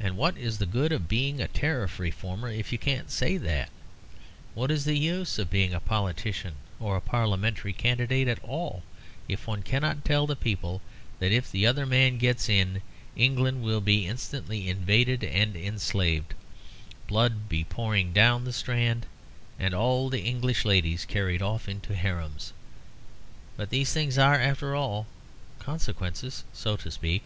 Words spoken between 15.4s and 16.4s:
enslaved,